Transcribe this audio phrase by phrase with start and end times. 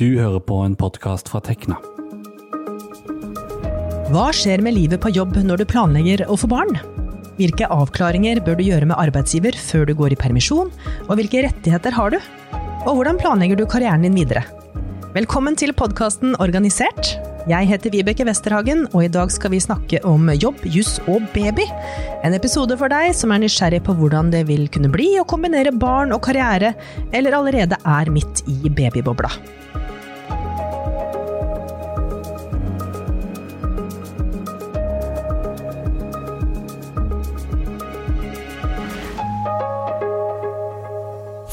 [0.00, 1.74] Du hører på en podkast fra Tekna.
[4.08, 6.72] Hva skjer med livet på jobb når du planlegger å få barn?
[7.36, 10.72] Hvilke avklaringer bør du gjøre med arbeidsgiver før du går i permisjon,
[11.04, 12.16] og hvilke rettigheter har du?
[12.86, 14.46] Og hvordan planlegger du karrieren din videre?
[15.12, 17.12] Velkommen til podkasten Organisert.
[17.50, 21.68] Jeg heter Vibeke Westerhagen, og i dag skal vi snakke om jobb, juss og baby.
[22.24, 25.76] En episode for deg som er nysgjerrig på hvordan det vil kunne bli å kombinere
[25.76, 26.72] barn og karriere,
[27.12, 29.36] eller allerede er midt i babybobla.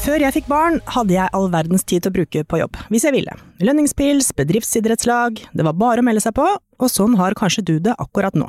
[0.08, 3.04] Før jeg fikk barn, hadde jeg all verdens tid til å bruke på jobb, hvis
[3.04, 3.34] jeg ville.
[3.60, 7.92] Lønningspils, bedriftsidrettslag, det var bare å melde seg på, og sånn har kanskje du det
[8.00, 8.46] akkurat nå.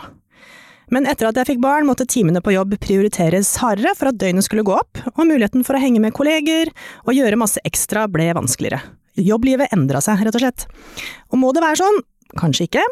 [0.87, 4.47] Men etter at jeg fikk barn, måtte timene på jobb prioriteres hardere for at døgnet
[4.47, 6.71] skulle gå opp, og muligheten for å henge med kolleger
[7.03, 8.79] og gjøre masse ekstra ble vanskeligere.
[9.19, 10.69] Jobblivet endra seg, rett og slett.
[11.27, 12.03] Og må det være sånn?
[12.39, 12.87] Kanskje ikke.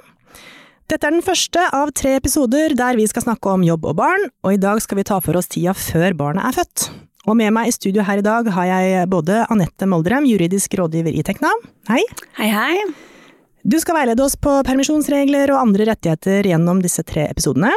[0.92, 4.28] Dette er den første av tre episoder der vi skal snakke om jobb og barn,
[4.44, 6.90] og i dag skal vi ta for oss tida før barnet er født.
[7.28, 11.12] Og med meg i studio her i dag har jeg både Anette Moldrem, juridisk rådgiver
[11.12, 11.52] i Tekna.
[11.90, 12.00] Hei.
[12.40, 12.78] Hei, hei.
[13.68, 17.74] Du skal veilede oss på permisjonsregler og andre rettigheter gjennom disse tre episodene.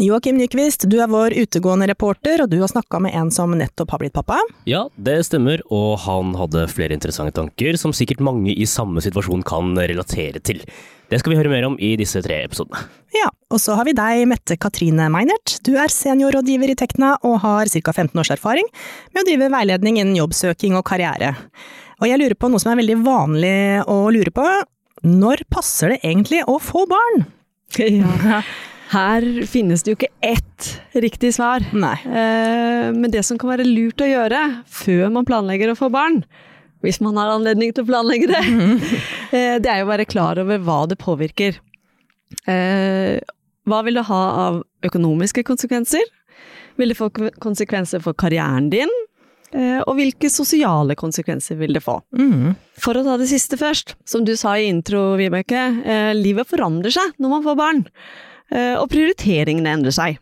[0.00, 3.90] Joakim Nyquist, du er vår utegående reporter, og du har snakka med en som nettopp
[3.92, 4.38] har blitt pappa.
[4.64, 9.44] Ja, det stemmer, og han hadde flere interessante tanker som sikkert mange i samme situasjon
[9.44, 10.62] kan relatere til.
[11.12, 12.80] Det skal vi høre mer om i disse tre episodene.
[13.12, 15.58] Ja, og så har vi deg, Mette Katrine Meinert.
[15.66, 17.92] Du er seniorrådgiver i Tekna og har ca.
[17.92, 18.72] 15 års erfaring
[19.12, 21.34] med å drive veiledning innen jobbsøking og karriere.
[22.00, 23.54] Og jeg lurer på noe som er veldig vanlig
[23.84, 24.48] å lure på.
[25.04, 27.26] Når passer det egentlig å få barn?
[27.76, 28.40] Ja.
[28.90, 31.62] Her finnes det jo ikke ett riktig svar.
[31.70, 31.96] Nei.
[32.04, 36.24] Eh, men det som kan være lurt å gjøre før man planlegger å få barn,
[36.82, 38.40] hvis man har anledning til å planlegge det,
[39.36, 41.60] eh, det er jo å være klar over hva det påvirker.
[42.50, 43.20] Eh,
[43.70, 46.02] hva vil det ha av økonomiske konsekvenser?
[46.80, 48.90] Vil det få konsekvenser for karrieren din?
[49.50, 51.96] Eh, og hvilke sosiale konsekvenser vil det få?
[52.16, 52.54] Mm.
[52.80, 56.94] For å ta det siste først, som du sa i intro, Vibeke, eh, livet forandrer
[56.94, 57.82] seg når man får barn.
[58.50, 60.18] Eh, og prioriteringene endrer seg.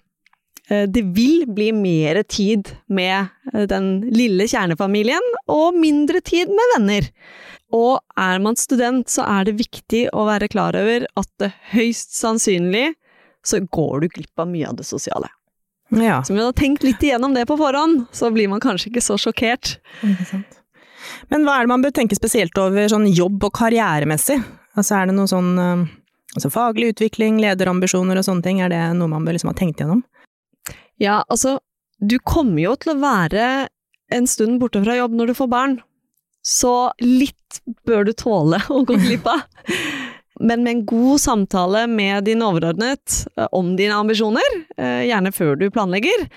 [0.68, 6.74] Eh, det vil bli mer tid med eh, den lille kjernefamilien, og mindre tid med
[6.76, 7.08] venner.
[7.74, 12.16] Og er man student, så er det viktig å være klar over at det høyst
[12.16, 12.92] sannsynlig
[13.44, 15.28] så går du glipp av mye av det sosiale.
[15.94, 16.20] Ja.
[16.20, 19.04] Så om vi hadde tenkt litt igjennom det på forhånd, så blir man kanskje ikke
[19.04, 19.78] så sjokkert.
[21.32, 24.36] Men hva er det man bør tenke spesielt over sånn jobb- og karrieremessig?
[24.76, 25.54] Altså er det noe sånn
[26.38, 29.82] altså faglig utvikling, lederambisjoner og sånne ting, er det noe man bør liksom ha tenkt
[29.82, 30.04] gjennom?
[30.98, 31.58] Ja, altså,
[31.98, 33.68] du kommer jo til å være
[34.14, 35.78] en stund borte fra jobb når du får barn,
[36.46, 39.44] så litt bør du tåle å gå glipp av.
[40.48, 45.58] Men med en god samtale med din overordnet eh, om dine ambisjoner, eh, gjerne før
[45.58, 46.28] du planlegger,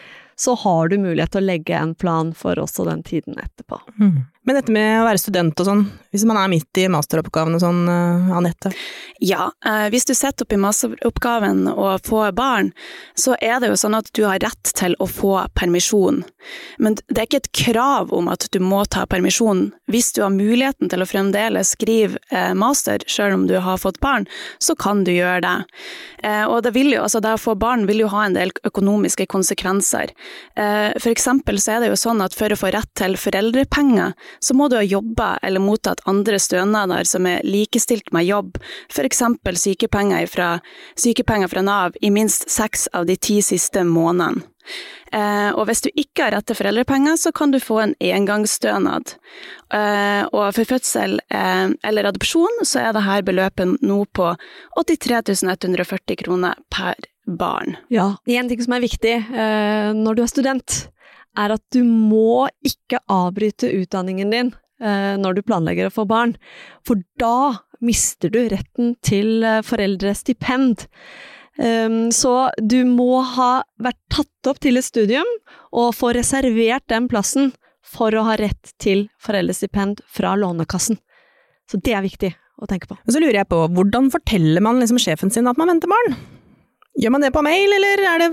[0.42, 3.78] så har du mulighet til å legge en plan for også den tiden etterpå.
[4.02, 4.24] Mm.
[4.44, 5.82] Men dette med å være student og sånn,
[6.12, 8.72] hvis man er midt i masteroppgaven og sånn, uh, Anette?
[9.22, 12.72] Ja, eh, hvis du sitter oppi masteroppgaven og får barn,
[13.14, 16.24] så er det jo sånn at du har rett til å få permisjon.
[16.82, 19.68] Men det er ikke et krav om at du må ta permisjon.
[19.94, 24.02] Hvis du har muligheten til å fremdeles skrive eh, master, selv om du har fått
[24.02, 24.26] barn,
[24.58, 25.56] så kan du gjøre det.
[26.26, 28.50] Eh, og det, vil jo, altså det å få barn vil jo ha en del
[28.66, 30.16] økonomiske konsekvenser.
[30.58, 34.18] Eh, for eksempel så er det jo sånn at for å få rett til foreldrepenger,
[34.40, 38.58] så må du ha jobba eller mottatt andre stønader som er likestilt med jobb,
[38.92, 39.24] f.eks.
[39.62, 40.62] Sykepenger
[40.96, 44.48] sykepenger fra Nav i minst seks av de ti siste månedene.
[45.12, 49.16] Eh, og hvis du ikke har rett til foreldrepenger, så kan du få en engangsstønad.
[49.74, 54.30] Eh, og for fødsel eh, eller adopsjon så er dette beløpet nå på
[54.80, 57.76] 83 140 kroner per barn.
[57.92, 60.80] Ja, en ting som er viktig eh, når du er student,
[61.40, 66.36] er at du må ikke avbryte utdanningen din eh, når du planlegger å få barn,
[66.88, 70.88] for da mister du retten til eh, foreldrestipend.
[71.62, 75.28] Um, så du må ha vært tatt opp til et studium
[75.76, 77.52] og få reservert den plassen
[77.86, 80.98] for å ha rett til foreldrestipend fra Lånekassen.
[81.70, 82.32] Så det er viktig
[82.62, 82.98] å tenke på.
[83.10, 86.16] Så lurer jeg på, hvordan forteller man liksom sjefen sin at man venter barn?
[87.00, 88.30] Gjør man det på mail, eller er det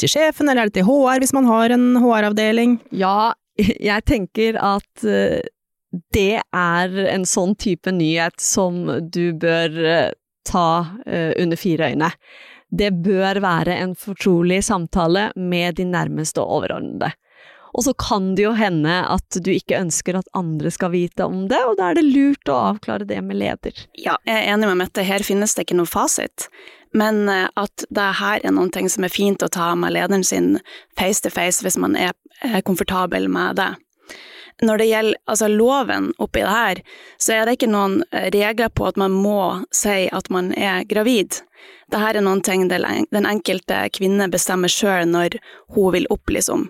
[0.00, 2.78] til sjefen, eller er det til HR hvis man har en HR-avdeling?
[2.96, 5.40] Ja, jeg tenker at uh,
[6.14, 10.10] det er en sånn type nyhet som du bør uh,
[10.48, 10.70] ta
[11.04, 12.12] uh, under fire øyne.
[12.68, 17.12] Det bør være en fortrolig samtale med de nærmeste og overordnede.
[17.76, 21.46] Og så kan det jo hende at du ikke ønsker at andre skal vite om
[21.50, 23.84] det, og da er det lurt å avklare det med leder.
[24.00, 26.48] Ja, jeg er enig med Mette, her finnes det ikke noe fasit.
[26.96, 30.24] Men eh, at det her er noen ting som er fint å ta med lederen
[30.24, 30.56] sin
[30.98, 32.14] face to face hvis man er
[32.64, 33.74] komfortabel med det.
[34.62, 36.80] Når det gjelder altså, loven oppi det her,
[37.22, 40.86] så er det ikke noen eh, regler på at man må si at man er
[40.90, 41.42] gravid.
[41.88, 45.38] Dette er noen ting den enkelte kvinne bestemmer sjøl når
[45.76, 46.66] hun vil opplyse om.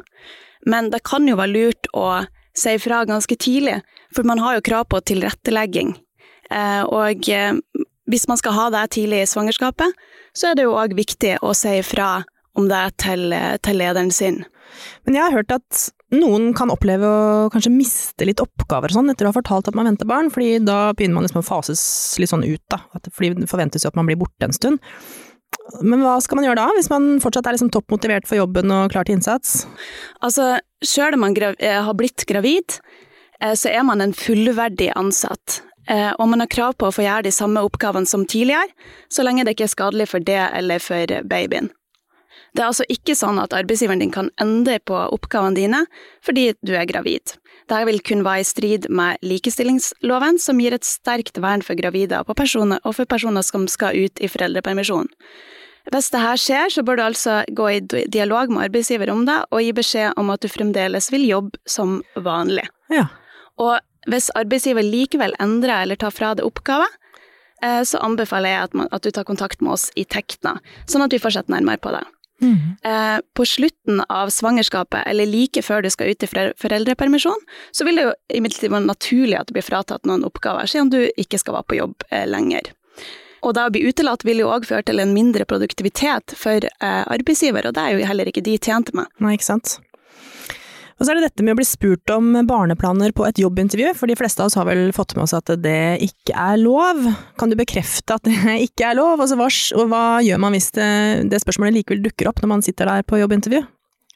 [0.68, 2.26] Men det kan jo være lurt å
[2.58, 3.80] si ifra ganske tidlig,
[4.14, 5.96] for man har jo krav på tilrettelegging.
[6.50, 7.28] Eh, og
[8.08, 9.94] hvis man skal ha det tidlig i svangerskapet,
[10.36, 12.22] så er det jo òg viktig å si ifra
[12.58, 13.34] om det til,
[13.64, 14.42] til lederen sin.
[15.06, 19.12] Men jeg har hørt at noen kan oppleve å kanskje miste litt oppgaver og sånn
[19.12, 21.82] etter å ha fortalt at man venter barn, fordi da begynner man liksom å fases
[22.20, 22.80] litt sånn ut, da.
[23.08, 24.80] Fordi det forventes jo at man blir borte en stund.
[25.84, 28.72] Men hva skal man gjøre da, hvis man fortsatt er liksom topp motivert for jobben
[28.72, 29.62] og klar til innsats?
[30.24, 32.78] Altså, sjøl om man eh, har blitt gravid,
[33.40, 35.62] eh, så er man en fullverdig ansatt.
[35.88, 38.68] Eh, og man har krav på å få gjøre de samme oppgavene som tidligere,
[39.08, 41.70] så lenge det ikke er skadelig for det eller for babyen.
[42.56, 45.82] Det er altså ikke sånn at arbeidsgiveren din kan endre på oppgavene dine
[46.24, 47.34] fordi du er gravid.
[47.68, 52.22] Dette vil kun være i strid med likestillingsloven, som gir et sterkt vern for gravide
[52.24, 55.10] og for personer som skal ut i foreldrepermisjon.
[55.88, 57.80] Hvis dette skjer, så bør du altså gå i
[58.12, 62.00] dialog med arbeidsgiver om det, og gi beskjed om at du fremdeles vil jobbe som
[62.16, 62.66] vanlig.
[62.92, 63.06] Ja.
[63.58, 66.90] Og hvis arbeidsgiver likevel endrer eller tar fra deg oppgaver,
[67.62, 71.04] eh, så anbefaler jeg at, man, at, du tar kontakt med oss i Tekna, sånn
[71.04, 72.04] at vi får sett nærmere på det.
[72.38, 72.76] Mm.
[73.34, 77.40] På slutten av svangerskapet, eller like før du skal ut i foreldrepermisjon,
[77.74, 81.00] så vil det jo imidlertid være naturlig at du blir fratatt noen oppgaver, siden du
[81.18, 82.70] ikke skal være på jobb eh, lenger.
[83.42, 87.66] Og da å bli utelatt vil jo òg føre til en mindre produktivitet for arbeidsgiver,
[87.66, 89.10] og det er jo heller ikke de tjente med.
[89.22, 89.80] Nei, ikke sant.
[90.98, 94.10] Og så er det dette med å bli spurt om barneplaner på et jobbintervju, for
[94.10, 97.04] de fleste av oss har vel fått med oss at det ikke er lov.
[97.38, 99.38] Kan du bekrefte at det ikke er lov, altså,
[99.78, 100.90] og hva gjør man hvis det,
[101.30, 103.62] det, spørsmålet likevel dukker opp når man sitter der på jobbintervju?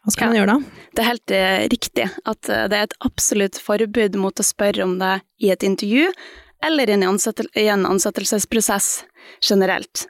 [0.02, 0.86] Hva skal ja, man gjøre da?
[0.90, 4.82] Det er helt uh, riktig at uh, det er et absolutt forbud mot å spørre
[4.82, 6.08] om det i et intervju,
[6.66, 8.90] eller i en, i en ansettelsesprosess
[9.38, 10.08] generelt.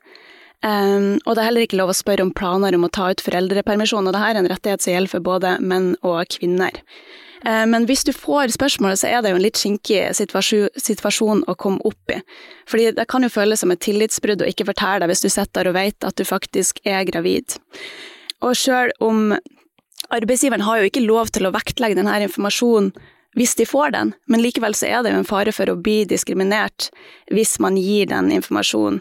[0.62, 3.22] Um, og det er heller ikke lov å spørre om planer om å ta ut
[3.24, 6.76] foreldrepermisjon, og dette er en rettighet som gjelder for både menn og kvinner.
[7.42, 11.42] Uh, men hvis du får spørsmålet, så er det jo en litt skinkig situasjon, situasjon
[11.50, 12.20] å komme opp i.
[12.70, 15.64] Fordi det kan jo føles som et tillitsbrudd å ikke fortelle deg hvis du sitter
[15.64, 17.58] der og vet at du faktisk er gravid.
[18.46, 19.34] Og sjøl om
[20.14, 22.94] arbeidsgiveren har jo ikke lov til å vektlegge denne informasjonen
[23.38, 26.02] hvis de får den, men likevel så er det jo en fare for å bli
[26.04, 26.90] diskriminert
[27.32, 29.00] hvis man gir den informasjonen.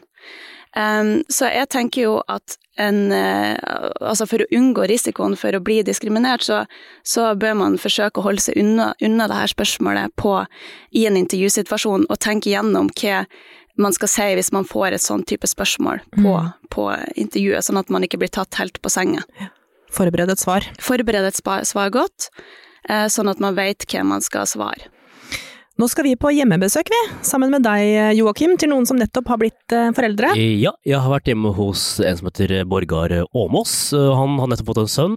[0.71, 3.59] Um, så jeg tenker jo at en uh,
[3.99, 6.61] Altså for å unngå risikoen for å bli diskriminert, så,
[7.03, 10.37] så bør man forsøke å holde seg unna, unna det her spørsmålet på,
[10.95, 13.25] i en intervjusituasjon, og tenke gjennom hva
[13.81, 16.49] man skal si hvis man får et sånn type spørsmål på, mm.
[16.71, 16.87] på
[17.19, 19.25] intervjuet, sånn at man ikke blir tatt helt på senga.
[19.91, 20.65] Forbered et svar.
[20.79, 22.31] Forbered et svar godt,
[22.87, 24.87] uh, sånn at man vet hva man skal svare.
[25.81, 29.39] Nå skal vi på hjemmebesøk, vi, sammen med deg, Joakim, til noen som nettopp har
[29.41, 30.29] blitt eh, foreldre.
[30.37, 33.73] Ja, jeg har vært hjemme hos en som heter Borgar Åmås.
[33.97, 35.15] Han har nettopp fått en sønn.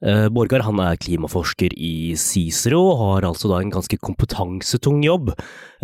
[0.00, 5.34] Eh, Borgar han er klimaforsker i Cicero og har altså da en ganske kompetansetung jobb.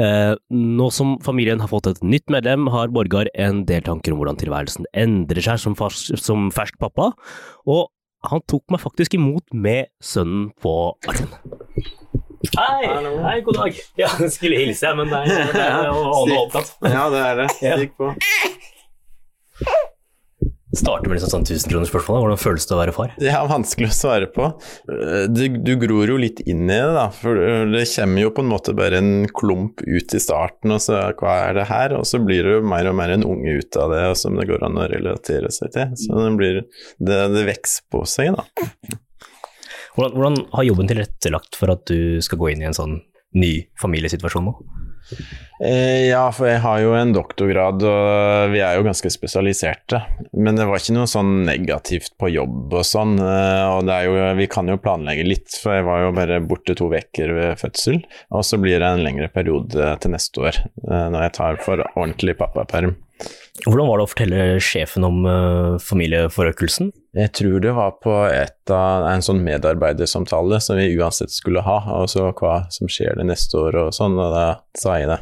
[0.01, 4.23] Eh, nå som familien har fått et nytt medlem, har Borgar en del tanker om
[4.23, 7.13] hvordan tilværelsen endrer seg som, som fersk pappa,
[7.69, 7.91] og
[8.33, 11.93] han tok meg faktisk imot med sønnen på armen.
[12.51, 12.89] Hei,
[13.23, 13.77] hei, god dag.
[14.01, 16.03] Ja, jeg skulle hilse, men det er, det er å
[16.43, 16.75] opptatt.
[16.83, 17.49] Ja, det er det.
[17.55, 18.11] Stikk på.
[20.73, 22.23] Starter med liksom sånn 1000-kronersspørsmål.
[22.25, 23.11] Hvordan føles det å være far?
[23.21, 24.49] Det er vanskelig å svare på.
[25.29, 27.07] Du, du, gror jo litt inn i det, da.
[27.13, 27.37] For
[27.69, 31.37] det kommer jo på en måte bare en klump ut i starten, og så hva
[31.45, 31.95] er det her?
[32.01, 34.49] Og så blir det jo mer og mer en unge ut av det, som det
[34.49, 35.95] går an å relatere seg til.
[36.01, 36.63] Så det, blir,
[36.99, 38.99] det, det vokser på seg, da.
[39.97, 43.01] Hvordan, hvordan, har jobben tilrettelagt for at du skal gå inn i en sånn
[43.37, 44.55] ny familiesituasjon nå?
[45.63, 50.01] Eh, ja, for jeg har jo en doktorgrad, og vi er jo ganske spesialiserte.
[50.33, 53.15] Men det var ikke noe sånn negativt på jobb og sånn.
[53.21, 56.91] Eh, og jo, vi kan jo planlegge litt, for jeg var jo bare borte to
[56.91, 58.03] uker ved fødsel.
[58.35, 61.87] Og så blir det en lengre periode til neste år, eh, når jeg tar for
[61.93, 62.97] ordentlig pappaperm.
[63.61, 66.89] Hvordan var det å fortelle sjefen om uh, familieforøkelsen?
[67.21, 68.15] Jeg tror det var på
[68.73, 73.29] av, en sånn medarbeidersamtale som vi uansett skulle ha, og så hva som skjer det
[73.29, 74.47] neste år og sånn, og da
[74.81, 75.21] sa jeg det.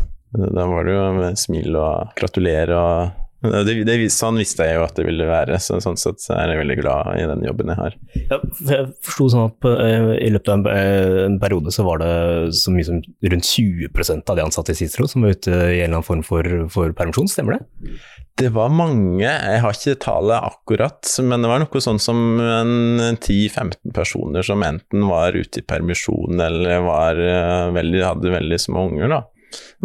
[0.55, 4.83] Da var det jo med smil og gratulerer og Det, det, sånn visste jeg jo
[4.85, 7.79] at det ville være, så sånn sett er jeg veldig glad i den jobben jeg
[7.79, 7.97] har.
[8.29, 11.87] Ja, jeg forsto sånn at på, eh, i løpet av en, eh, en, periode så
[11.87, 12.13] var det
[12.59, 15.89] så mye som rundt 20% av de ansatte i Cicero som var ute i en
[15.89, 16.45] eller annen form for,
[16.75, 17.97] for permisjon, stemmer det?
[18.41, 23.93] Det var mange, jeg har ikke tallet akkurat, men det var noe sånn som 10-15
[23.97, 29.17] personer som enten var ute i permisjon eller var, eh, veldig, hadde veldig små unger,
[29.17, 29.25] da.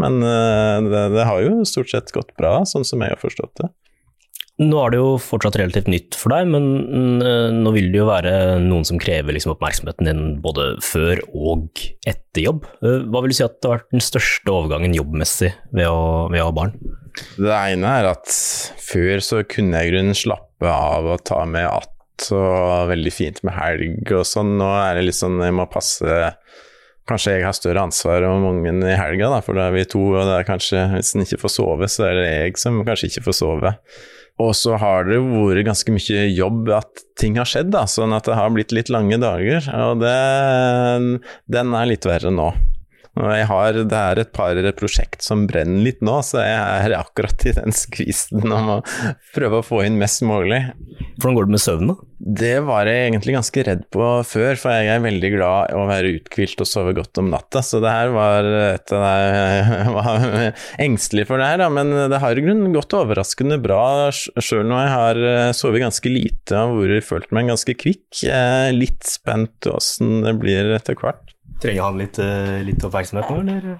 [0.02, 3.64] Men eh, det, det, har jo stort sett gått bra, sånn som jeg har forstått
[3.64, 3.72] det.
[4.56, 8.08] Nå er det jo fortsatt relativt nytt for deg, men eh, nå vil det jo
[8.08, 12.70] være noen som krever liksom oppmerksomheten din både før og etter jobb.
[12.80, 16.30] Eh, hva vil du si at det har vært den største overgangen jobbmessig ved å,
[16.32, 16.78] ved å ha barn?
[17.36, 18.32] Det ene er at
[18.80, 21.92] før så kunne jeg i grunnen slappe av og ta med att
[22.32, 24.56] og veldig fint med helg og sånn.
[24.60, 26.06] Nå er det litt sånn jeg må passe
[27.06, 30.02] Kanskje jeg har større ansvar om ungen i helga, da, for da er vi to,
[30.16, 33.12] og det er kanskje, hvis en ikke får sove, så er det jeg som kanskje
[33.12, 33.74] ikke får sove.
[34.42, 38.26] Og så har det vært ganske mye jobb at ting har skjedd, da, sånn at
[38.28, 39.70] det har blitt litt lange dager.
[39.86, 40.16] Og det,
[41.56, 42.50] den er litt verre nå.
[43.16, 47.54] Har, det er et par prosjekt som brenner litt nå, så jeg er akkurat i
[47.56, 48.82] den skvisen om å
[49.36, 50.60] prøve å få inn mest mulig.
[51.16, 51.96] Hvordan går det med søvn, da?
[52.16, 55.86] Det var jeg egentlig ganske redd på før, for jeg er veldig glad i å
[55.88, 57.64] være uthvilt og sove godt om natta.
[57.64, 60.26] Så det her var et av Jeg var
[60.84, 64.82] engstelig for det her, da, men det har i grunnen gått overraskende bra, sjøl når
[64.82, 68.26] jeg har eh, sovet ganske lite og vært følt meg ganske kvikk.
[68.76, 71.35] Litt spent åssen det blir etter hvert.
[71.62, 73.78] Trenger han litt, eh, litt, oppmerksomhet nå, eller?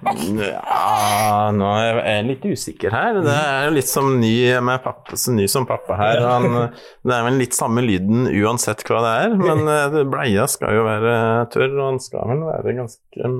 [0.48, 3.18] Ja, nå er jeg litt usikker her.
[3.24, 4.32] Det er jo litt som ny,
[4.64, 6.22] med pappa, så ny som pappa her.
[6.24, 6.48] Han,
[7.04, 10.86] det er vel litt samme lyden uansett hva det er, men eh, bleia skal jo
[10.88, 11.18] være
[11.52, 13.34] tørr, og han skal vel være ganske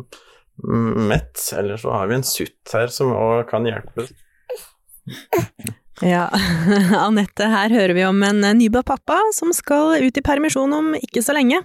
[1.09, 1.41] mett.
[1.57, 4.05] Eller så har vi en sutt her som òg kan hjelpe.
[6.05, 6.27] Ja,
[7.07, 11.25] Anette, her hører vi om en nybakt pappa som skal ut i permisjon om ikke
[11.25, 11.63] så lenge.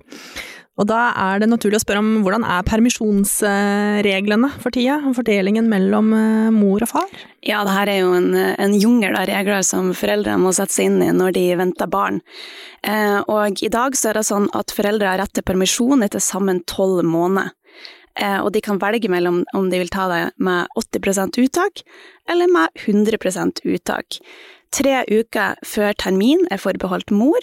[0.80, 4.98] Og da er det naturlig å spørre om hvordan er permisjonsreglene for tida?
[5.18, 7.12] Fordelingen mellom eh, mor og far?
[7.44, 10.88] Ja, det her er jo en, en jungel av regler som foreldre må sette seg
[10.90, 12.22] inn i når de venter barn.
[12.88, 16.24] Eh, og i dag så er det sånn at foreldre har rett til permisjon etter
[16.24, 17.52] sammen tolv måneder.
[18.20, 21.84] Eh, og de kan velge mellom om de vil ta det med 80% uttak
[22.32, 24.20] eller med 100% uttak.
[24.72, 27.40] Tre uker før termin er forbeholdt mor,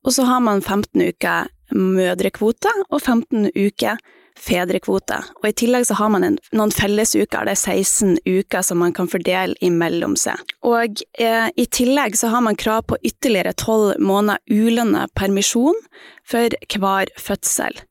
[0.00, 4.00] og så har man 15 uker mødrekvote og 15 uker
[4.40, 5.18] fedrekvote.
[5.40, 8.94] Og I tillegg så har man en, noen fellesuker, det er 16 uker som man
[8.96, 10.40] kan fordele imellom seg.
[10.66, 15.78] Og eh, I tillegg så har man krav på ytterligere 12 måneder ulønna permisjon
[16.28, 17.82] for hver fødsel.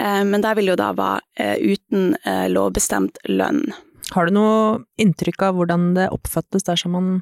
[0.00, 3.66] Eh, men det vil jo da være eh, uten eh, lovbestemt lønn.
[4.12, 7.14] Har du noe inntrykk av hvordan det oppfattes dersom man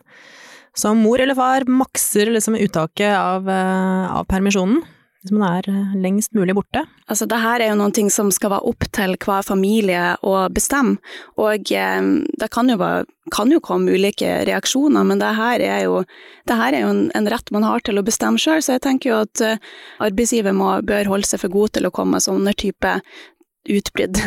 [0.75, 4.83] som mor eller far makser liksom uttaket av, eh, av permisjonen?
[5.23, 6.83] Hvis man er eh, lengst mulig borte?
[7.07, 10.35] Altså, det her er jo noen ting som skal være opp til hver familie å
[10.51, 10.99] bestemme,
[11.39, 12.01] og eh,
[12.43, 16.03] det kan jo, bare, kan jo, komme ulike reaksjoner, men det her er jo,
[16.51, 19.13] her er jo en, en, rett man har til å bestemme sjøl, så jeg tenker
[19.13, 22.57] jo at eh, arbeidsgiver må, bør holde seg for god til å komme med sånne
[22.59, 22.99] type
[23.71, 24.19] utbrudd.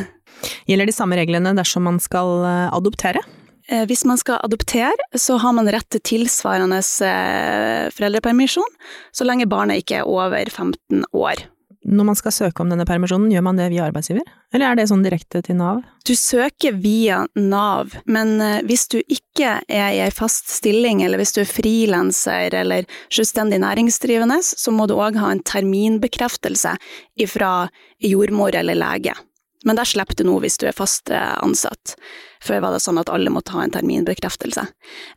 [0.70, 3.22] Gjelder de samme reglene dersom man skal uh, adoptere?
[3.68, 8.78] Eh, hvis man skal adoptere, så har man rett til tilsvarende eh, foreldrepermisjon,
[9.16, 11.48] så lenge barnet ikke er over 15 år.
[11.86, 14.88] Når man skal søke om denne permisjonen, gjør man det via arbeidsgiver, eller er det
[14.90, 15.84] sånn direkte til Nav?
[16.06, 21.22] Du søker via Nav, men eh, hvis du ikke er i ei fast stilling, eller
[21.22, 26.78] hvis du er frilanser eller selvstendig næringsdrivende, så må du òg ha en terminbekreftelse
[27.34, 27.54] fra
[28.02, 29.18] jordmor eller lege.
[29.66, 31.96] Men der slipper du nå hvis du er fast ansatt.
[32.46, 34.66] Før var det sånn at alle måtte ha en terminbekreftelse.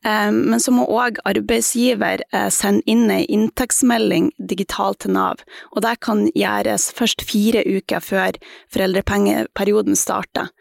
[0.07, 5.85] Eh, men så må òg arbeidsgiver eh, sende inn ei inntektsmelding digitalt til Nav, og
[5.85, 8.39] det kan gjøres først fire uker før
[8.75, 10.53] foreldrepengeperioden starter.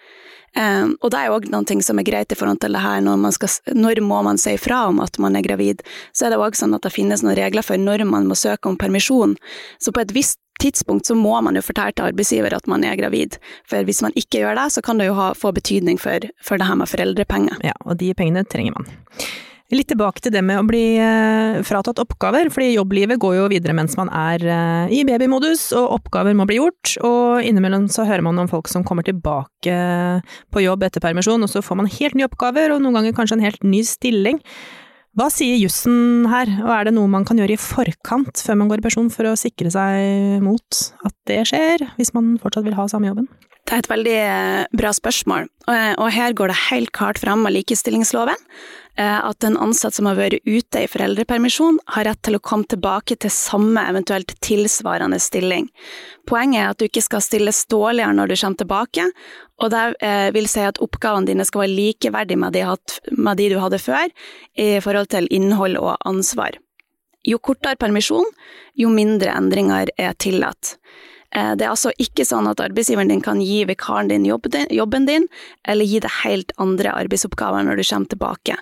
[0.58, 3.34] Og det er òg noe som er greit i forhold til det her, når, man
[3.36, 5.84] skal, når må man si fra om at man er gravid.
[6.17, 8.72] Så er det òg sånn at det finnes noen regler for når man må søke
[8.72, 9.36] om permisjon.
[9.77, 13.00] Så på et visst tidspunkt så må man jo fortelle til arbeidsgiver at man er
[13.00, 13.40] gravid.
[13.70, 16.60] For hvis man ikke gjør det, så kan det jo ha, få betydning for, for
[16.60, 17.60] det her med foreldrepenger.
[17.66, 18.90] Ja, og de pengene trenger man.
[19.68, 23.74] Litt tilbake til det med å bli eh, fratatt oppgaver, fordi jobblivet går jo videre
[23.76, 26.94] mens man er eh, i babymodus, og oppgaver må bli gjort.
[27.04, 29.76] Og innimellom så hører man om folk som kommer tilbake
[30.56, 33.42] på jobb etter permisjon, og så får man helt nye oppgaver, og noen ganger kanskje
[33.42, 34.40] en helt ny stilling.
[35.17, 38.67] Hva sier jussen her, og er det noe man kan gjøre i forkant før man
[38.69, 42.77] går i pensjon for å sikre seg mot at det skjer, hvis man fortsatt vil
[42.77, 43.25] ha samme jobben?
[43.65, 45.50] Det er et veldig eh, bra spørsmål,
[45.97, 48.45] og her går det helt klart frem av likestillingsloven eh,
[49.04, 53.18] at en ansatt som har vært ute i foreldrepermisjon, har rett til å komme tilbake
[53.22, 55.68] til samme, eventuelt tilsvarende stilling.
[56.27, 59.10] Poenget er at du ikke skal stilles dårligere når du kommer tilbake,
[59.62, 63.82] og det eh, vil si at oppgavene dine skal være likeverdige med de du hadde
[63.82, 64.10] før,
[64.58, 66.58] i forhold til innhold og ansvar.
[67.27, 68.27] Jo kortere permisjon,
[68.80, 70.77] jo mindre endringer er tillatt.
[71.38, 75.27] Eh, det er altså ikke sånn at arbeidsgiveren din kan gi vikaren din jobben din,
[75.67, 78.62] eller gi deg helt andre arbeidsoppgaver når du kommer tilbake.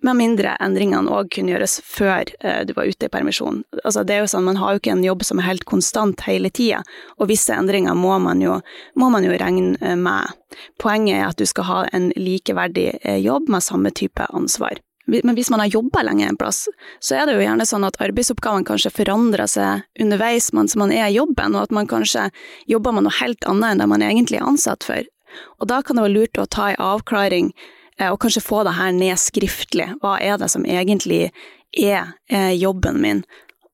[0.00, 3.62] Med mindre endringene òg kunne gjøres før eh, du var ute i permisjon.
[3.84, 6.24] Altså, det er jo sånn, Man har jo ikke en jobb som er helt konstant
[6.24, 6.82] hele tida,
[7.18, 8.60] og visse endringer må man, jo,
[8.96, 10.36] må man jo regne eh, med.
[10.80, 14.80] Poenget er at du skal ha en likeverdig jobb med samme type ansvar.
[15.10, 16.64] Men hvis man har jobba lenge en plass,
[17.02, 21.08] så er det jo gjerne sånn at arbeidsoppgavene kanskje forandrer seg underveis mens man er
[21.08, 22.28] i jobben, og at man kanskje
[22.70, 25.10] jobber med noe helt annet enn det man egentlig er ansatt for.
[25.58, 27.52] Og da kan det være lurt å ta en avklaring,
[27.98, 29.90] eh, og kanskje få det her ned skriftlig.
[30.02, 31.30] Hva er det som egentlig
[31.76, 33.24] er eh, jobben min?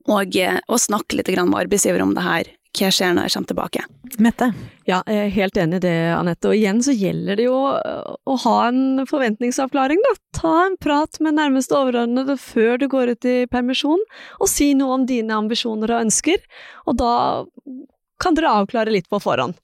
[0.06, 3.50] Og, eh, og snakke litt med arbeidsgiver om det her hva skjer når jeg kommer
[3.50, 3.84] tilbake?
[4.22, 4.48] Mette?
[4.86, 6.50] Ja, jeg er helt enig i det, Anette.
[6.50, 10.14] Og igjen så gjelder det jo å ha en forventningsavklaring, da.
[10.36, 14.02] Ta en prat med nærmeste overordnede før du går ut i permisjon,
[14.40, 16.42] og si noe om dine ambisjoner og ønsker.
[16.86, 17.14] Og da
[18.22, 19.58] kan dere avklare litt på forhånd.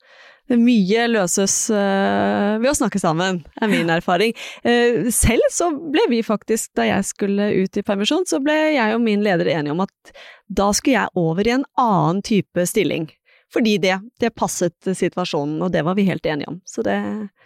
[0.59, 4.35] Mye løses uh, ved å snakke sammen, er min erfaring.
[4.67, 8.97] Uh, selv så ble vi faktisk, da jeg skulle ut i permisjon, så ble jeg
[8.97, 10.15] og min leder enige om at
[10.53, 13.09] da skulle jeg over i en annen type stilling.
[13.53, 16.61] Fordi det, det passet situasjonen, og det var vi helt enige om.
[16.65, 16.97] Så det,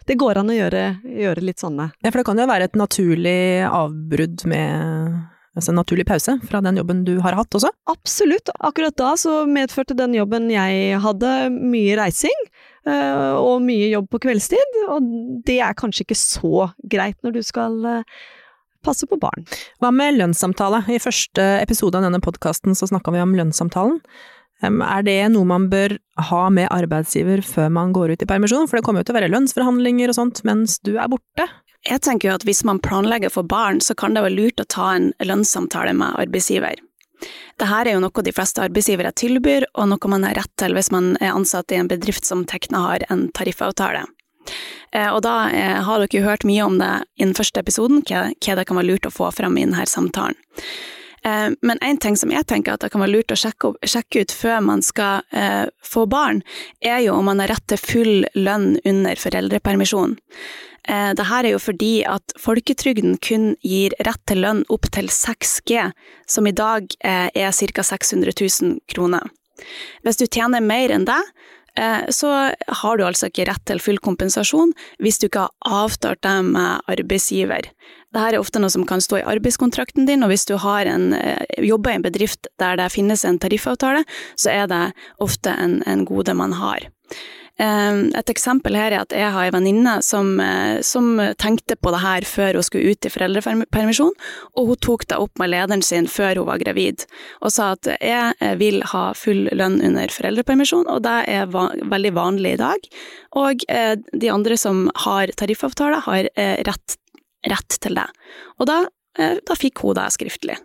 [0.06, 1.88] det går an å gjøre, gjøre, litt sånne.
[1.98, 5.16] Ja, for det kan jo være et naturlig avbrudd med
[5.56, 7.70] Altså en naturlig pause fra den jobben du har hatt også?
[7.88, 8.50] Absolutt.
[8.60, 12.42] Akkurat da så medførte den jobben jeg hadde, mye reising.
[12.86, 15.06] Eh, og mye jobb på kveldstid, og
[15.46, 18.16] det er kanskje ikke så greit når du skal eh,
[18.86, 19.46] passe på barn.
[19.82, 20.84] Hva med lønnssamtale?
[20.86, 24.00] I første episode av denne podkasten så snakka vi om lønnssamtalen.
[24.64, 25.98] Er det noe man bør
[26.30, 28.70] ha med arbeidsgiver før man går ut i permisjon?
[28.70, 31.44] For det kommer jo til å være lønnsforhandlinger og sånt mens du er borte.
[31.86, 34.70] Jeg tenker jo at hvis man planlegger for barn, så kan det være lurt å
[34.70, 36.80] ta en lønnssamtale med arbeidsgiver.
[37.56, 40.92] Dette er jo noe de fleste arbeidsgivere tilbyr, og noe man har rett til hvis
[40.94, 44.04] man er ansatt i en bedrift som Tekna har en tariffavtale.
[44.92, 48.04] Eh, og da eh, har dere jo hørt mye om det i den første episoden,
[48.06, 50.38] hva, det kan være lurt å få fram i denne samtalen.
[51.26, 53.74] Eh, men en ting som jeg tenker at det kan være lurt å sjekke,
[54.16, 55.26] ut før man skal
[55.84, 56.42] få barn,
[56.80, 60.16] er jo om man har rett til full lønn under foreldrepermisjon.
[60.86, 65.90] Eh, Dette er jo fordi at folketrygden kun gir rett til lønn opp til 6G,
[66.30, 67.82] som i dag eh, er ca.
[67.82, 69.26] 600 000 kroner.
[70.04, 71.18] Hvis du tjener mer enn det,
[71.80, 76.22] eh, så har du altså ikke rett til full kompensasjon hvis du ikke har avtalt
[76.22, 77.72] det med arbeidsgiver.
[78.14, 81.10] Dette er ofte noe som kan stå i arbeidskontrakten din, og hvis du har en,
[81.60, 84.06] jobber i en bedrift der det finnes en tariffavtale,
[84.38, 84.84] så er det
[85.20, 86.86] ofte en, en gode man har.
[87.56, 91.92] Ehm, et eksempel her er at jeg har en venninne som, eh, som, tenkte på
[91.94, 94.12] det her før hun skulle ut i foreldrepermisjon,
[94.56, 97.06] og hun tok det opp med lederen sin før hun var gravid,
[97.40, 102.12] og sa at jeg eh, vil ha full lønn under foreldrepermisjon, og det er veldig
[102.16, 102.88] vanlig i dag.
[103.40, 106.96] Og eh, de andre som har tariffavtale, har rett,
[107.48, 108.06] rett til det.
[108.60, 108.82] Og da,
[109.16, 110.58] da fikk hun det skriftlig.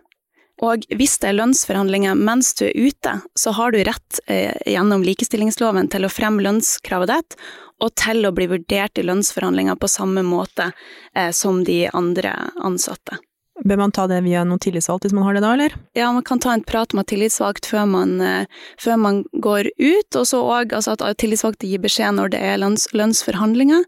[0.62, 5.04] Og hvis det er lønnsforhandlinger mens du er ute, så har du rett eh, gjennom
[5.06, 7.36] likestillingsloven til å fremme lønnskravet ditt,
[7.82, 10.70] og til å bli vurdert i lønnsforhandlinger på samme måte
[11.16, 13.18] eh, som de andre ansatte.
[13.62, 15.74] Bør man ta det via noen tillitsvalgt hvis man har det da, eller?
[15.98, 20.18] Ja, man kan ta en prat med tillitsvalgt før man, eh, før man går ut,
[20.18, 23.84] og så òg altså at tillitsvalgte gir beskjed når det er lønns, lønnsforhandlinger.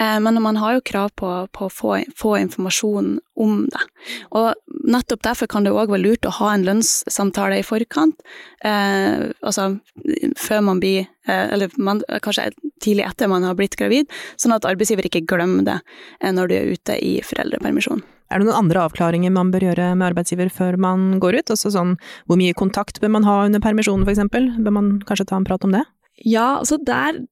[0.00, 3.82] Eh, men man har jo krav på, på å få, få, informasjon om det.
[4.30, 4.52] Og
[4.88, 8.24] nettopp derfor kan det òg være lurt å ha en lønnssamtale i forkant,
[8.64, 9.74] eh, altså
[10.40, 12.50] før man blir eh, Eller man, kanskje
[12.82, 15.78] tidlig etter man har blitt gravid, sånn at arbeidsgiver ikke glemmer det
[16.20, 18.02] eh, når du er ute i foreldrepermisjon.
[18.32, 21.52] Er det noen andre avklaringer man bør gjøre med arbeidsgiver før man går ut?
[21.52, 24.48] Altså sånn, hvor mye kontakt bør man ha under permisjonen eksempel?
[24.64, 25.84] Bør man kanskje ta en prat om det?
[26.22, 27.22] Ja, altså der,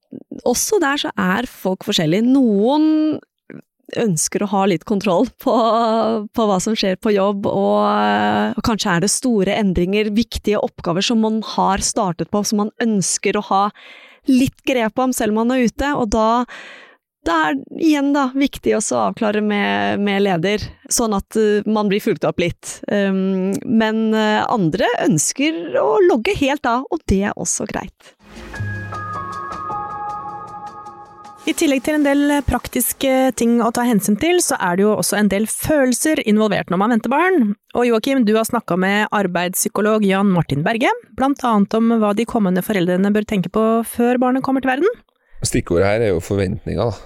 [0.47, 2.27] også der så er folk forskjellige.
[2.27, 3.19] Noen
[3.99, 5.53] ønsker å ha litt kontroll på,
[6.31, 7.81] på hva som skjer på jobb, og,
[8.55, 12.71] og, kanskje er det store endringer, viktige oppgaver som man har startet på, som man
[12.83, 13.65] ønsker å ha
[14.29, 16.29] litt grep om selv om man er ute, og da
[17.21, 22.01] det er igjen da viktig å avklare med, med, leder, sånn at uh, man blir
[22.01, 22.79] fulgt opp litt.
[22.89, 28.15] Um, men uh, andre ønsker å logge helt av, og det er også greit.
[31.49, 34.91] I tillegg til en del praktiske ting å ta hensyn til, så er det jo
[34.93, 37.55] også en del følelser involvert når man venter barn.
[37.73, 42.27] Og Joakim, du har snakka med arbeidspsykolog Jan Martin Berge, blant annet om hva de
[42.29, 45.01] kommende foreldrene bør tenke på før barnet kommer til verden.
[45.41, 47.01] Stikkordet her er jo forventninger.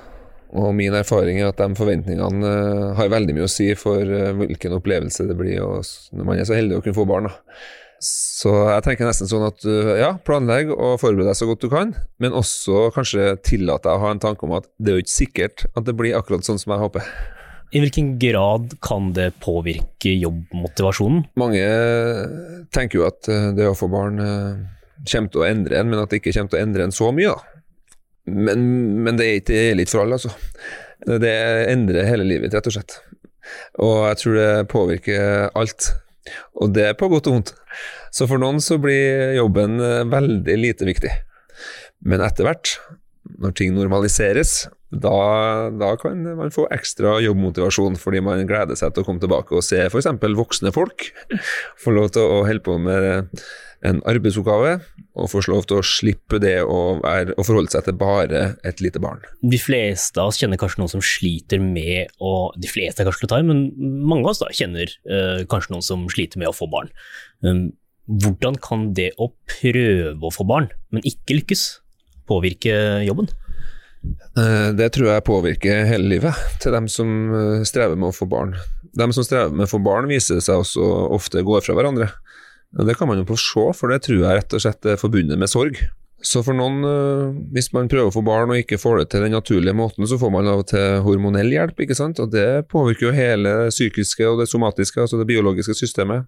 [0.55, 4.35] Og min erfaring er at de forventningene uh, har veldig mye å si for uh,
[4.35, 7.31] hvilken opplevelse det blir når man er så heldig å kunne få barn.
[7.31, 7.39] Da.
[8.05, 11.69] Så jeg tenker nesten sånn at uh, ja, planlegg og forbered deg så godt du
[11.71, 15.05] kan, men også kanskje tillate deg å ha en tanke om at det er jo
[15.05, 17.09] ikke sikkert at det blir akkurat sånn som jeg håper.
[17.75, 21.25] I hvilken grad kan det påvirke jobbmotivasjonen?
[21.41, 21.65] Mange
[22.75, 23.25] tenker jo at
[23.57, 26.59] det å få barn kommer til å endre en, men at det ikke kommer til
[26.59, 27.33] å endre en så mye.
[27.33, 27.55] da.
[28.25, 28.63] Men,
[29.05, 30.31] men det er ikke litt for alle, altså.
[31.05, 31.35] Det
[31.69, 32.97] endrer hele livet rett og slett.
[33.83, 35.91] Og jeg tror det påvirker alt.
[36.61, 37.53] Og det er på godt og vondt.
[38.13, 41.11] Så for noen så blir jobben eh, veldig lite viktig.
[42.05, 42.77] Men etter hvert,
[43.41, 49.03] når ting normaliseres, da, da, kan man få ekstra jobbmotivasjon fordi man gleder seg til
[49.03, 50.07] å komme tilbake og se f.eks.
[50.37, 51.09] voksne folk
[51.81, 53.41] få lov til å holde på med
[53.85, 54.75] en arbeidsoppgave,
[55.15, 58.81] og får lov til å slippe det å, være, å, forholde seg til bare et
[58.83, 59.23] lite barn.
[59.45, 63.23] De fleste av oss kjenner kanskje noen som sliter med å De fleste er kanskje
[63.23, 66.41] til å ta i, men mange av oss da kjenner uh, kanskje noen som sliter
[66.41, 66.91] med å få barn.
[67.45, 67.69] Um,
[68.05, 71.65] hvordan kan det å prøve å få barn, men ikke lykkes,
[72.29, 73.29] påvirke jobben?
[74.37, 78.27] Uh, det tror jeg påvirker hele livet til dem som uh, strever med å få
[78.29, 78.53] barn.
[78.95, 82.11] De som strever med å få barn, viser seg også ofte går fra hverandre.
[82.75, 85.39] Det kan man jo få se, for det tror jeg rett og slett er forbundet
[85.39, 85.79] med sorg.
[86.25, 89.25] Så for noen, eh, hvis man prøver å få barn og ikke får det til
[89.25, 92.19] den naturlige måten, så får man av og til hormonell hjelp, ikke sant.
[92.19, 96.25] Og det påvirker jo hele det psykiske og det somatiske, altså det biologiske systemet.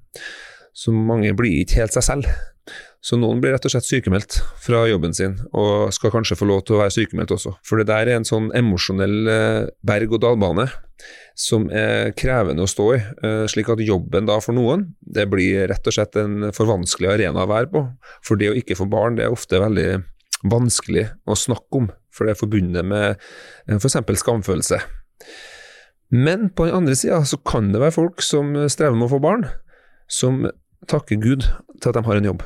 [0.78, 2.30] Så mange blir ikke helt seg selv.
[3.02, 6.66] Så noen blir rett og slett sykemeldt fra jobben sin, og skal kanskje få lov
[6.68, 7.56] til å være sykemeldt også.
[7.66, 10.68] For det der er en sånn emosjonell eh, berg-og-dal-bane
[11.38, 13.00] som er krevende å stå i.
[13.24, 17.14] Eh, slik at jobben da for noen, det blir rett og slett en for vanskelig
[17.14, 17.84] arena å være på.
[18.26, 19.90] For det å ikke få barn, det er ofte veldig
[20.48, 23.24] vanskelig å snakke om, for det er forbundet med
[23.74, 23.98] f.eks.
[24.22, 24.82] skamfølelse.
[26.14, 29.24] Men på den andre sida så kan det være folk som strever med å få
[29.24, 29.48] barn,
[30.08, 30.46] som
[30.88, 31.50] takker Gud
[31.82, 32.46] til at de har en jobb.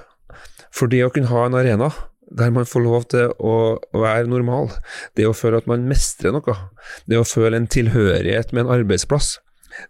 [0.72, 1.92] For det å kunne ha en arena
[2.38, 3.56] der man får lov til å
[3.94, 4.72] være normal,
[5.20, 6.58] det å føle at man mestrer noe,
[7.10, 9.36] det å føle en tilhørighet med en arbeidsplass,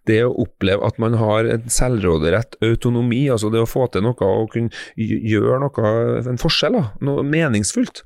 [0.10, 4.28] det å oppleve at man har en selvråderett, autonomi, altså det å få til noe
[4.28, 8.04] og kunne gjøre noe, en forskjell, noe meningsfullt,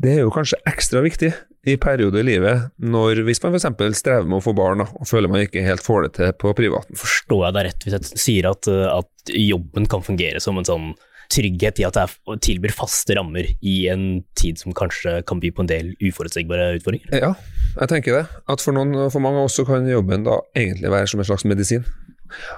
[0.00, 1.32] det er jo kanskje ekstra viktig
[1.68, 3.98] i perioder i livet når, hvis man f.eks.
[3.98, 6.96] strever med å få barn og føler man ikke helt får det til på privaten.
[6.96, 10.88] Forstår jeg deg rett hvis jeg sier at, at jobben kan fungere som en sånn
[11.30, 15.64] trygghet i at det tilbyr faste rammer i en tid som kanskje kan by på
[15.64, 17.16] en del uforutsigbare utfordringer?
[17.22, 17.32] Ja,
[17.76, 18.24] jeg tenker det.
[18.50, 21.86] At for, noen, for mange også kan jobben da egentlig være som en slags medisin.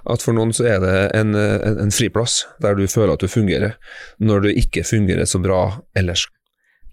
[0.09, 3.31] At for noen så er det en, en, en friplass der du føler at du
[3.31, 3.77] fungerer,
[4.21, 5.65] når du ikke fungerer så bra
[5.97, 6.27] ellers.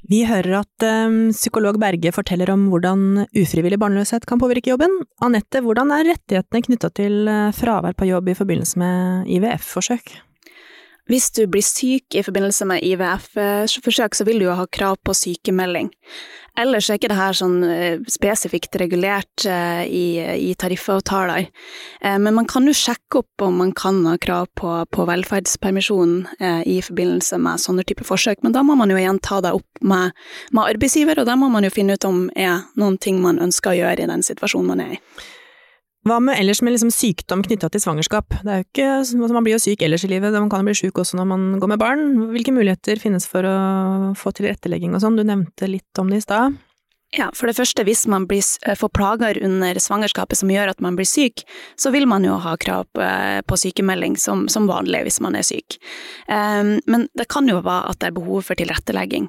[0.08, 4.96] Vi hører at um, psykolog Berge forteller om hvordan ufrivillig barnløshet kan påvirke jobben.
[5.26, 10.16] Anette, hvordan er rettighetene knytta til eh, fravær på jobb i forbindelse med IVF-forsøk?
[11.10, 15.16] Hvis du blir syk i forbindelse med IVF-forsøk, så vil du jo ha krav på
[15.18, 15.90] sykemelding.
[16.60, 21.48] Ellers er ikke det her sånn eh, spesifikt regulert eh, i, i tariffavtaler.
[22.02, 26.16] Eh, men man kan jo sjekke opp om man kan ha krav på, på velferdspermisjon
[26.70, 29.82] i forbindelse med sånne typer forsøk, men da må man jo igjen ta det opp
[29.82, 30.14] med,
[30.52, 33.74] med arbeidsgiver, og da må man jo finne ut om er noen ting man ønsker
[33.74, 35.02] å gjøre i den situasjonen man er i.
[36.08, 38.38] Hva med ellers med liksom sykdom knytta til svangerskap?
[38.46, 40.78] Det er jo ikke, Man blir jo syk ellers i livet, man kan jo bli
[40.80, 42.06] syk også når man går med barn.
[42.32, 43.58] Hvilke muligheter finnes for å
[44.16, 45.20] få tilrettelegging og sånn?
[45.20, 46.56] Du nevnte litt om det i stad.
[47.18, 50.80] Ja, for det første, hvis man blir, eh, får plager under svangerskapet som gjør at
[50.80, 51.42] man blir syk,
[51.76, 55.42] så vil man jo ha krav eh, på sykemelding som, som vanlig hvis man er
[55.42, 55.80] syk.
[56.28, 59.26] Um, men det kan jo være at det er behov for tilrettelegging.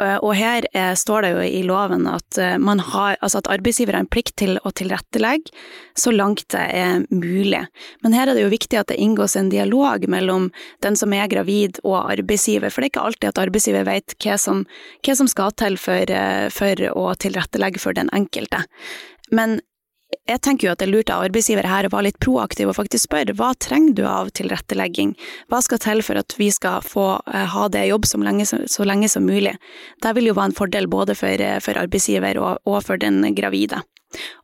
[0.00, 0.64] Uh, og her
[0.96, 4.56] står det jo i loven at, man har, altså at arbeidsgiver har en plikt til
[4.64, 5.52] å tilrettelegge
[5.98, 7.60] så langt det er mulig.
[8.04, 10.48] Men her er det jo viktig at det inngås en dialog mellom
[10.84, 14.38] den som er gravid og arbeidsgiver, for det er ikke alltid at arbeidsgiver vet hva
[14.40, 14.64] som,
[15.04, 16.14] hva som skal til for,
[16.54, 18.64] for å tilrettelegge for den enkelte.
[19.34, 19.58] Men
[20.28, 22.76] jeg tenker jo at det er lurt av arbeidsgivere her å være litt proaktiv og
[22.78, 25.12] faktisk spørre hva trenger du av tilrettelegging,
[25.52, 28.88] hva skal til for at vi skal få eh, ha det jobb så lenge, så
[28.88, 29.54] lenge som mulig.
[30.04, 33.20] Det vil jo være en fordel både for, eh, for arbeidsgiver og, og, for den
[33.36, 33.82] gravide.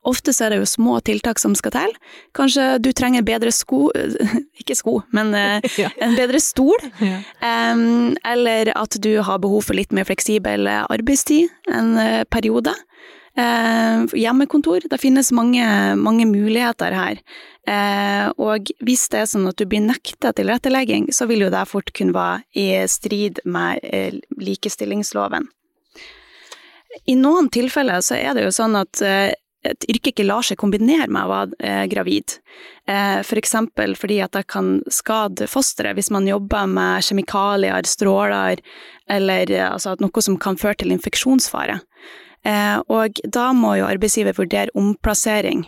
[0.04, 1.94] Ofte så er det jo små tiltak som skal til.
[2.36, 3.88] Kanskje du trenger bedre sko,
[4.60, 5.64] ikke sko, men eh,
[6.04, 6.88] en bedre stol.
[7.40, 12.74] Eller at du har behov for litt mer fleksibel arbeidstid en eh, periode.
[13.36, 15.64] Eh, hjemmekontor, det finnes mange,
[15.98, 17.18] mange muligheter her.
[17.66, 21.64] Eh, og hvis det er sånn at du blir nekta tilrettelegging, så vil jo det
[21.70, 25.48] fort kunne være i strid med eh, likestillingsloven.
[27.10, 29.32] I noen tilfeller så er det jo sånn at eh,
[29.64, 32.36] et yrke ikke lar seg kombinere med å være eh, gravid.
[32.90, 38.62] Eh, for eksempel fordi at det kan skade fosteret hvis man jobber med kjemikalier, stråler,
[39.10, 41.80] eller eh, altså noe som kan føre til infeksjonsfare.
[42.92, 45.62] Og da må jo arbeidsgiver vurdere omplassering.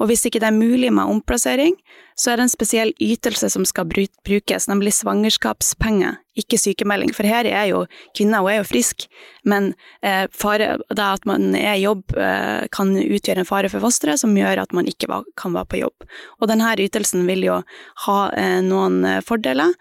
[0.00, 1.76] Og hvis ikke det er mulig med omplassering,
[2.20, 7.12] så er det en spesiell ytelse som skal brukes, nemlig svangerskapspenger, ikke sykemelding.
[7.16, 7.82] For her er jo
[8.16, 9.06] kvinna, hun er jo frisk,
[9.48, 9.70] men
[10.04, 14.20] eh, fare, det at man er i jobb eh, kan utgjøre en fare for fosteret
[14.20, 16.08] som gjør at man ikke var, kan være på jobb.
[16.40, 17.58] Og denne ytelsen vil jo
[18.06, 19.72] ha eh, noen eh, fordeler,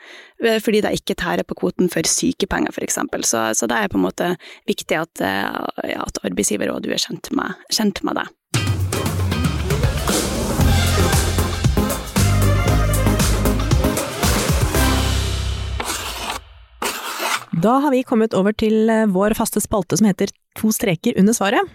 [0.43, 3.27] eh, fordi det ikke tærer på kvoten for sykepenger, eksempel.
[3.27, 4.33] Så, så det er på en måte
[4.67, 8.29] viktig at, eh, at arbeidsgiver og du er kjent med, kjent med det.
[17.59, 21.35] Da har vi kommet over til eh, vår faste spalte som heter To streker under
[21.35, 21.71] svaret.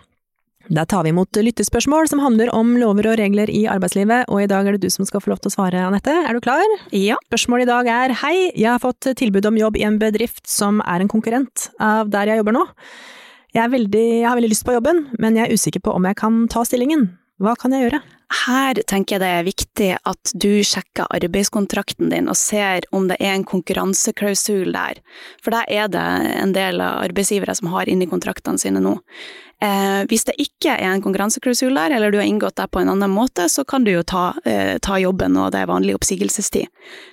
[0.73, 4.49] Der tar vi imot lyttespørsmål som handler om lover og regler i arbeidslivet, og i
[4.49, 6.15] dag er det du som skal få lov til å svare, Anette.
[6.25, 6.65] Er du klar?
[6.97, 7.19] Ja.
[7.27, 10.81] Spørsmålet i dag er Hei, jeg har fått tilbud om jobb i en bedrift som
[10.87, 12.65] er en konkurrent av der jeg jobber nå.
[13.53, 16.09] Jeg, er veldig, jeg har veldig lyst på jobben, men jeg er usikker på om
[16.09, 17.11] jeg kan ta stillingen.
[17.43, 17.99] Hva kan jeg gjøre?
[18.35, 23.19] Her tenker jeg det er viktig at du sjekker arbeidskontrakten din og ser om det
[23.21, 25.01] er en konkurranseklausul der,
[25.43, 26.05] for der er det
[26.41, 28.97] en del arbeidsgivere som har inni kontraktene sine nå.
[29.63, 32.91] Eh, hvis det ikke er en konkurranseklausul der, eller du har inngått det på en
[32.93, 36.71] annen måte, så kan du jo ta, eh, ta jobben, og det er vanlig oppsigelsestid.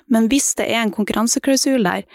[0.10, 2.06] Men hvis det er en konkurranseklausul der,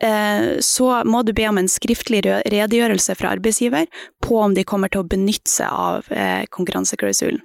[0.00, 3.86] eh, så må du be om en skriftlig redegjørelse fra arbeidsgiver
[4.22, 7.42] på om de kommer til å benytte seg av eh, konkurranseklausulen.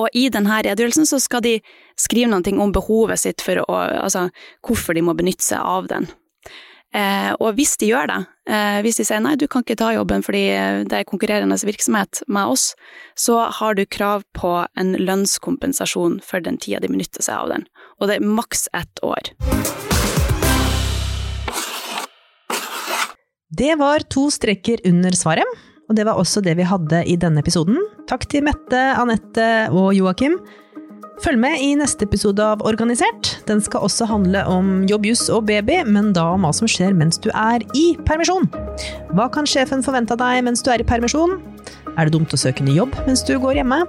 [0.00, 1.58] Og i denne redegjørelsen så skal de
[2.00, 4.28] skrive noe om behovet sitt for å, altså
[4.66, 6.08] hvorfor de må benytte seg av den.
[6.94, 8.18] Eh, og hvis de gjør det,
[8.54, 10.44] eh, hvis de sier nei, du kan ikke ta jobben fordi
[10.86, 12.68] det er konkurrerende virksomhet med oss,
[13.18, 17.66] så har du krav på en lønnskompensasjon for den tida de benytter seg av den.
[17.98, 19.34] Og det er maks ett år.
[23.54, 27.42] Det var to strekker under svaret, og det var også det vi hadde i denne
[27.42, 27.78] episoden.
[28.04, 30.36] Takk til Mette, Anette og Joakim.
[31.24, 33.30] Følg med i neste episode av Organisert.
[33.48, 37.20] Den skal også handle om jobbjuss og baby, men da om hva som skjer mens
[37.22, 38.50] du er i permisjon.
[39.14, 41.38] Hva kan sjefen forvente av deg mens du er i permisjon?
[41.94, 43.84] Er det dumt å søke ny jobb mens du går hjemme?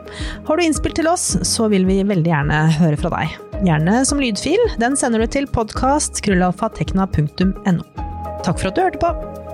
[0.47, 3.39] Har du innspill til oss, så vil vi veldig gjerne høre fra deg.
[3.65, 4.61] Gjerne som lydfil.
[4.79, 7.81] Den sender du til podkast krøllalfatekna.no.
[8.45, 9.44] Takk for at du hørte på.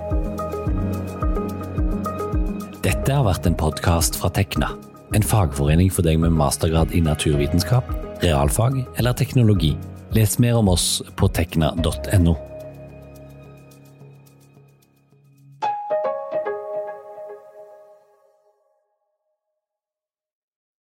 [3.12, 4.70] Har vært en podkast fra Tekna,
[5.12, 7.90] en fagforening for deg med mastergrad i naturvitenskap,
[8.22, 9.74] realfag eller teknologi.
[10.16, 10.86] Les mer om oss
[11.20, 12.34] på tekna.no.